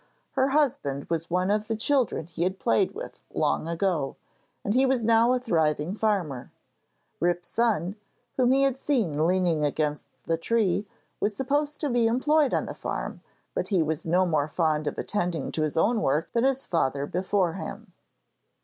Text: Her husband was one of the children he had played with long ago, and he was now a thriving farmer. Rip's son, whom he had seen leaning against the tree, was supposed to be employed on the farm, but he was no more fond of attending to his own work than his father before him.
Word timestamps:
Her 0.31 0.47
husband 0.47 1.05
was 1.11 1.29
one 1.29 1.51
of 1.51 1.67
the 1.67 1.75
children 1.75 2.25
he 2.25 2.41
had 2.41 2.57
played 2.57 2.95
with 2.95 3.21
long 3.35 3.67
ago, 3.67 4.15
and 4.63 4.73
he 4.73 4.83
was 4.83 5.03
now 5.03 5.31
a 5.31 5.39
thriving 5.39 5.93
farmer. 5.93 6.51
Rip's 7.19 7.49
son, 7.49 7.95
whom 8.35 8.51
he 8.51 8.63
had 8.63 8.75
seen 8.75 9.27
leaning 9.27 9.63
against 9.63 10.07
the 10.25 10.37
tree, 10.37 10.87
was 11.19 11.35
supposed 11.35 11.79
to 11.81 11.89
be 11.91 12.07
employed 12.07 12.51
on 12.51 12.65
the 12.65 12.73
farm, 12.73 13.21
but 13.53 13.67
he 13.67 13.83
was 13.83 14.03
no 14.07 14.25
more 14.25 14.47
fond 14.47 14.87
of 14.87 14.97
attending 14.97 15.51
to 15.51 15.61
his 15.61 15.77
own 15.77 16.01
work 16.01 16.31
than 16.33 16.45
his 16.45 16.65
father 16.65 17.05
before 17.05 17.53
him. 17.53 17.93